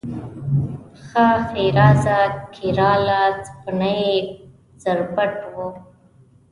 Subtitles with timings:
[1.05, 2.19] ښه ښېرازه
[2.53, 4.09] کیراله، سپینکۍ
[4.83, 5.55] زربټ و